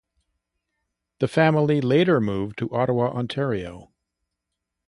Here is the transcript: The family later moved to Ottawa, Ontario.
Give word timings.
The 1.19 1.27
family 1.27 1.79
later 1.79 2.19
moved 2.19 2.57
to 2.57 2.71
Ottawa, 2.73 3.09
Ontario. 3.15 3.91